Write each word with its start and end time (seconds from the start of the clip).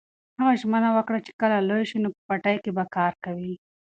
هغه 0.39 0.53
ژمنه 0.61 0.89
وکړه 0.97 1.19
چې 1.25 1.31
کله 1.41 1.57
لوی 1.69 1.83
شي 1.89 1.97
نو 2.03 2.09
په 2.15 2.21
پټي 2.27 2.55
کې 2.63 2.71
به 2.77 2.83
کار 2.95 3.13
کوي. 3.25 3.53